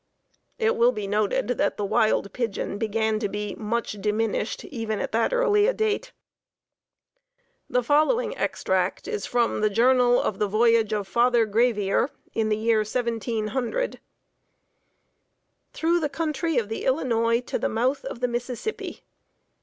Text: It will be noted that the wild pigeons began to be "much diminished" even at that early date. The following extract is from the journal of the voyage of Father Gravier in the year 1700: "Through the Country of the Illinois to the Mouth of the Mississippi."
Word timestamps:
It 0.57 0.75
will 0.75 0.91
be 0.91 1.05
noted 1.05 1.49
that 1.59 1.77
the 1.77 1.85
wild 1.85 2.33
pigeons 2.33 2.79
began 2.79 3.19
to 3.19 3.29
be 3.29 3.53
"much 3.53 3.91
diminished" 4.01 4.65
even 4.65 4.99
at 4.99 5.11
that 5.11 5.31
early 5.31 5.71
date. 5.73 6.11
The 7.69 7.83
following 7.83 8.35
extract 8.35 9.07
is 9.07 9.27
from 9.27 9.61
the 9.61 9.69
journal 9.69 10.19
of 10.19 10.39
the 10.39 10.47
voyage 10.47 10.91
of 10.91 11.07
Father 11.07 11.45
Gravier 11.45 12.09
in 12.33 12.49
the 12.49 12.57
year 12.57 12.79
1700: 12.79 13.99
"Through 15.71 15.99
the 15.99 16.09
Country 16.09 16.57
of 16.57 16.67
the 16.67 16.85
Illinois 16.85 17.39
to 17.41 17.59
the 17.59 17.69
Mouth 17.69 18.03
of 18.03 18.21
the 18.21 18.27
Mississippi." 18.27 19.03